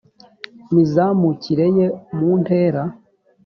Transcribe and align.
mizamukire 0.73 1.65
ye 1.77 1.85
mu 2.17 2.29
ntera 2.41 2.81